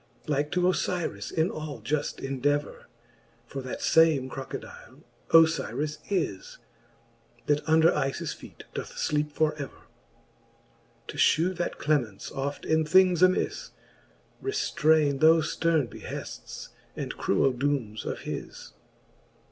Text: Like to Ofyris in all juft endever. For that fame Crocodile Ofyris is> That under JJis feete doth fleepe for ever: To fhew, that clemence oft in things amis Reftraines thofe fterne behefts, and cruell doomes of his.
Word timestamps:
Like 0.25 0.51
to 0.53 0.67
Ofyris 0.67 1.29
in 1.29 1.51
all 1.51 1.79
juft 1.79 2.25
endever. 2.27 2.85
For 3.45 3.61
that 3.61 3.83
fame 3.83 4.29
Crocodile 4.31 5.03
Ofyris 5.31 5.99
is> 6.09 6.57
That 7.45 7.61
under 7.69 7.91
JJis 7.91 8.35
feete 8.35 8.63
doth 8.73 8.93
fleepe 8.93 9.31
for 9.31 9.53
ever: 9.61 9.83
To 11.09 11.17
fhew, 11.17 11.55
that 11.55 11.77
clemence 11.77 12.31
oft 12.31 12.65
in 12.65 12.83
things 12.83 13.21
amis 13.21 13.73
Reftraines 14.43 15.19
thofe 15.19 15.59
fterne 15.59 15.87
behefts, 15.87 16.69
and 16.95 17.13
cruell 17.15 17.53
doomes 17.55 18.03
of 18.03 18.21
his. 18.21 18.73